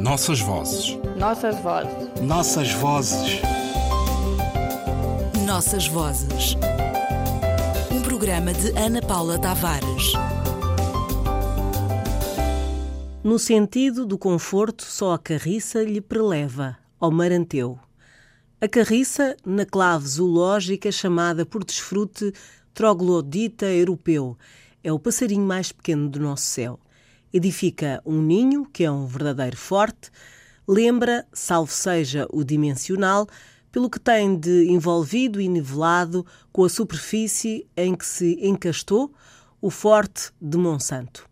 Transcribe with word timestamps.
Nossas 0.00 0.40
vozes. 0.40 0.98
Nossas 1.18 1.60
vozes. 1.60 2.22
Nossas 2.22 2.72
vozes. 2.72 3.42
Nossas 5.46 5.86
vozes. 5.88 6.56
Um 7.92 8.00
programa 8.00 8.54
de 8.54 8.70
Ana 8.78 9.02
Paula 9.02 9.38
Tavares. 9.38 10.14
No 13.22 13.38
sentido 13.38 14.06
do 14.06 14.16
conforto, 14.16 14.84
só 14.84 15.12
a 15.12 15.18
carriça 15.18 15.82
lhe 15.82 16.00
preleva, 16.00 16.78
ao 16.98 17.10
maranteu. 17.10 17.78
A 18.58 18.66
carriça, 18.66 19.36
na 19.44 19.66
clave 19.66 20.08
zoológica 20.08 20.90
chamada 20.90 21.44
por 21.44 21.62
desfrute 21.62 22.32
troglodita 22.72 23.66
europeu, 23.66 24.34
é 24.82 24.90
o 24.90 24.98
passarinho 24.98 25.44
mais 25.44 25.70
pequeno 25.70 26.08
do 26.08 26.18
nosso 26.18 26.44
céu. 26.44 26.80
Edifica 27.32 28.02
um 28.04 28.20
ninho, 28.20 28.66
que 28.66 28.82
é 28.82 28.90
um 28.90 29.06
verdadeiro 29.06 29.56
forte, 29.56 30.10
lembra, 30.66 31.24
salvo 31.32 31.70
seja 31.70 32.26
o 32.30 32.42
dimensional, 32.42 33.28
pelo 33.70 33.88
que 33.88 34.00
tem 34.00 34.36
de 34.36 34.68
envolvido 34.68 35.40
e 35.40 35.48
nivelado 35.48 36.26
com 36.52 36.64
a 36.64 36.68
superfície 36.68 37.68
em 37.76 37.94
que 37.94 38.04
se 38.04 38.36
encastou 38.40 39.14
o 39.60 39.70
forte 39.70 40.32
de 40.40 40.56
Monsanto. 40.56 41.28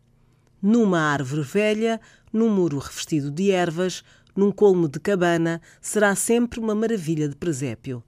Numa 0.62 1.00
árvore 1.00 1.42
velha, 1.42 2.00
num 2.32 2.48
muro 2.48 2.78
revestido 2.78 3.30
de 3.30 3.50
ervas, 3.50 4.04
num 4.36 4.52
colmo 4.52 4.88
de 4.88 5.00
cabana, 5.00 5.60
será 5.80 6.14
sempre 6.14 6.60
uma 6.60 6.76
maravilha 6.76 7.28
de 7.28 7.34
presépio. 7.34 8.04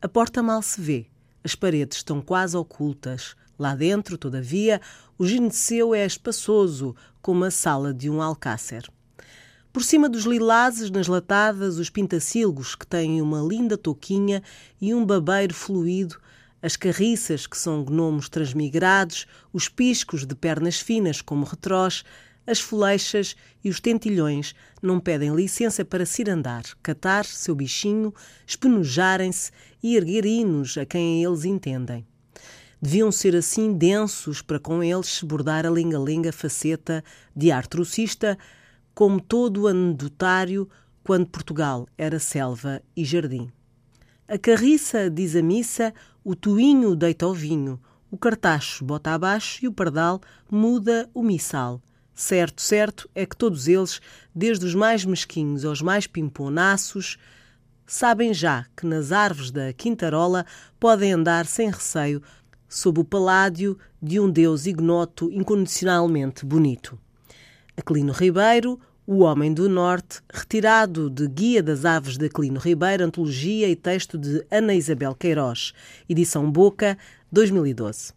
A 0.00 0.08
porta 0.08 0.42
mal 0.42 0.62
se 0.62 0.80
vê, 0.80 1.06
as 1.42 1.54
paredes 1.54 1.98
estão 1.98 2.22
quase 2.22 2.56
ocultas. 2.56 3.36
Lá 3.58 3.74
dentro, 3.74 4.18
todavia, 4.18 4.80
o 5.16 5.26
gineceu 5.26 5.94
é 5.94 6.04
espaçoso, 6.04 6.94
como 7.22 7.44
a 7.44 7.50
sala 7.50 7.94
de 7.94 8.10
um 8.10 8.20
alcácer. 8.20 8.88
Por 9.72 9.82
cima 9.82 10.08
dos 10.08 10.24
lilazes, 10.24 10.90
nas 10.90 11.08
latadas, 11.08 11.78
os 11.78 11.90
pintacilgos, 11.90 12.74
que 12.74 12.86
têm 12.86 13.20
uma 13.20 13.40
linda 13.40 13.76
touquinha 13.76 14.42
e 14.80 14.94
um 14.94 15.04
babeiro 15.04 15.52
fluido, 15.52 16.16
as 16.62 16.76
carriças, 16.76 17.46
que 17.46 17.58
são 17.58 17.84
gnomos 17.84 18.28
transmigrados, 18.28 19.26
os 19.52 19.68
piscos 19.68 20.24
de 20.24 20.34
pernas 20.34 20.78
finas 20.78 21.20
como 21.20 21.44
retrós, 21.44 22.04
as 22.46 22.60
foleixas 22.60 23.34
e 23.62 23.68
os 23.68 23.80
tentilhões 23.80 24.54
não 24.82 25.00
pedem 25.00 25.34
licença 25.34 25.84
para 25.84 26.06
se 26.06 26.22
ir 26.22 26.30
andar, 26.30 26.62
catar 26.82 27.24
seu 27.24 27.54
bichinho, 27.54 28.14
espenujarem-se 28.46 29.50
e 29.82 29.96
erguer 29.96 30.24
hinos 30.24 30.76
a 30.76 30.84
quem 30.84 31.24
eles 31.24 31.44
entendem. 31.44 32.06
Deviam 32.84 33.10
ser 33.10 33.34
assim 33.34 33.72
densos 33.72 34.42
para 34.42 34.60
com 34.60 34.84
eles 34.84 35.06
se 35.06 35.24
bordar 35.24 35.64
a 35.64 35.70
lenga-lenga 35.70 36.30
faceta 36.30 37.02
de 37.34 37.50
artrocista, 37.50 38.36
como 38.94 39.22
todo 39.22 39.62
o 39.62 39.68
anedotário 39.68 40.68
quando 41.02 41.26
Portugal 41.26 41.88
era 41.96 42.18
selva 42.18 42.82
e 42.94 43.02
jardim. 43.02 43.50
A 44.28 44.36
carriça 44.36 45.08
diz 45.08 45.34
a 45.34 45.40
missa, 45.40 45.94
o 46.22 46.36
tuinho 46.36 46.94
deita 46.94 47.26
o 47.26 47.32
vinho, 47.32 47.80
o 48.10 48.18
cartacho 48.18 48.84
bota 48.84 49.12
abaixo 49.14 49.64
e 49.64 49.68
o 49.68 49.72
pardal 49.72 50.20
muda 50.50 51.08
o 51.14 51.22
missal. 51.22 51.80
Certo, 52.14 52.60
certo 52.60 53.08
é 53.14 53.24
que 53.24 53.34
todos 53.34 53.66
eles, 53.66 53.98
desde 54.34 54.66
os 54.66 54.74
mais 54.74 55.06
mesquinhos 55.06 55.64
aos 55.64 55.80
mais 55.80 56.06
pimponaços, 56.06 57.16
sabem 57.86 58.34
já 58.34 58.66
que 58.76 58.84
nas 58.84 59.10
árvores 59.10 59.50
da 59.50 59.72
quintarola 59.72 60.44
podem 60.78 61.14
andar 61.14 61.46
sem 61.46 61.70
receio 61.70 62.22
sob 62.74 63.00
o 63.00 63.04
paládio 63.04 63.78
de 64.02 64.18
um 64.18 64.28
deus 64.28 64.66
ignoto 64.66 65.30
incondicionalmente 65.32 66.44
bonito. 66.44 66.98
Aquilino 67.76 68.12
Ribeiro, 68.12 68.80
o 69.06 69.20
Homem 69.20 69.54
do 69.54 69.68
Norte, 69.68 70.20
retirado 70.32 71.08
de 71.08 71.28
Guia 71.28 71.62
das 71.62 71.84
Aves 71.84 72.16
de 72.16 72.26
Aquilino 72.26 72.58
Ribeiro, 72.58 73.04
antologia 73.04 73.68
e 73.68 73.76
texto 73.76 74.18
de 74.18 74.44
Ana 74.50 74.74
Isabel 74.74 75.14
Queiroz, 75.14 75.72
edição 76.08 76.50
Boca, 76.50 76.98
2012. 77.30 78.12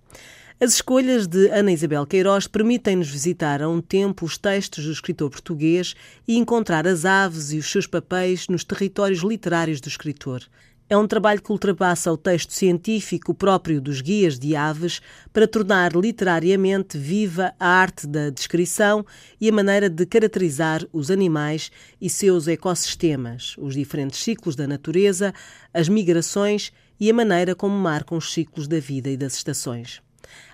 As 0.59 0.73
escolhas 0.73 1.27
de 1.27 1.49
Ana 1.49 1.71
Isabel 1.71 2.07
Queiroz 2.07 2.47
permitem-nos 2.47 3.09
visitar 3.09 3.61
a 3.61 3.69
um 3.69 3.79
tempo 3.79 4.25
os 4.25 4.39
textos 4.39 4.85
do 4.85 4.91
escritor 4.91 5.29
português 5.29 5.93
e 6.27 6.35
encontrar 6.35 6.87
as 6.87 7.05
aves 7.05 7.51
e 7.51 7.59
os 7.59 7.69
seus 7.69 7.85
papéis 7.85 8.47
nos 8.47 8.63
territórios 8.63 9.19
literários 9.19 9.79
do 9.79 9.87
escritor. 9.87 10.41
É 10.89 10.95
um 10.95 11.05
trabalho 11.05 11.41
que 11.41 11.51
ultrapassa 11.51 12.09
o 12.13 12.15
texto 12.15 12.53
científico 12.53 13.33
próprio 13.33 13.81
dos 13.81 13.99
guias 13.99 14.39
de 14.39 14.55
aves 14.55 15.01
para 15.33 15.45
tornar 15.45 15.93
literariamente 15.93 16.97
viva 16.97 17.53
a 17.59 17.67
arte 17.67 18.07
da 18.07 18.29
descrição 18.29 19.05
e 19.39 19.49
a 19.49 19.51
maneira 19.51 19.89
de 19.89 20.05
caracterizar 20.05 20.87
os 20.93 21.11
animais 21.11 21.69
e 21.99 22.09
seus 22.09 22.47
ecossistemas, 22.47 23.53
os 23.57 23.73
diferentes 23.73 24.23
ciclos 24.23 24.55
da 24.55 24.65
natureza, 24.65 25.33
as 25.73 25.89
migrações 25.89 26.71
e 26.97 27.09
a 27.09 27.13
maneira 27.13 27.53
como 27.53 27.77
marcam 27.77 28.17
os 28.17 28.31
ciclos 28.31 28.65
da 28.65 28.79
vida 28.79 29.09
e 29.09 29.17
das 29.17 29.35
estações. 29.35 30.01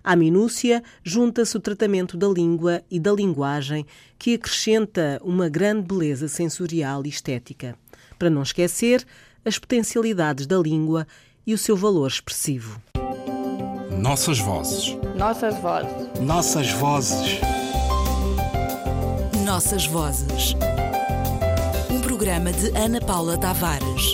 À 0.04 0.16
minúcia 0.16 0.84
junta-se 1.04 1.56
o 1.56 1.60
tratamento 1.60 2.18
da 2.18 2.28
língua 2.28 2.82
e 2.90 3.00
da 3.00 3.12
linguagem, 3.12 3.86
que 4.18 4.34
acrescenta 4.34 5.22
uma 5.24 5.48
grande 5.48 5.88
beleza 5.88 6.28
sensorial 6.28 7.04
e 7.06 7.10
estética. 7.10 7.78
Para 8.18 8.32
não 8.32 8.42
esquecer 8.42 9.06
as 9.46 9.58
potencialidades 9.58 10.46
da 10.46 10.58
língua 10.58 11.08
e 11.46 11.54
o 11.54 11.58
seu 11.58 11.76
valor 11.76 12.08
expressivo. 12.08 12.82
Nossas 14.00 14.40
vozes. 14.40 14.98
Nossas 15.16 15.56
vozes. 15.60 16.20
Nossas 16.20 16.72
vozes. 16.72 17.40
Nossas 19.46 19.86
vozes. 19.86 20.56
Um 21.90 22.02
programa 22.02 22.52
de 22.52 22.70
Ana 22.78 23.00
Paula 23.00 23.38
Tavares. 23.38 24.12